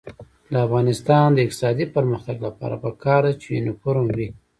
[0.51, 4.29] د افغانستان د اقتصادي پرمختګ لپاره پکار ده چې یونیفورم وي.